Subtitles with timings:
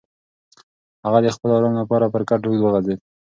[1.05, 2.99] هغه د خپل ارام لپاره پر کټ اوږد وغځېد.